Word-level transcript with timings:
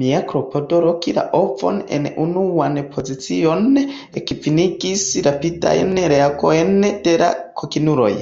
Mia 0.00 0.18
klopodo 0.26 0.78
loki 0.84 1.14
la 1.16 1.24
ovon 1.38 1.80
en 1.96 2.06
unuan 2.26 2.78
pozicion 2.92 3.66
ekvenigis 4.22 5.04
rapidajn 5.30 6.00
reagojn 6.16 6.74
de 7.10 7.18
la 7.26 7.34
kokinuloj. 7.64 8.14